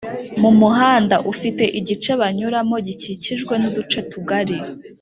[0.41, 4.57] Mu muhanda ufite igice banyuramo gikikijwe n'uduce tugari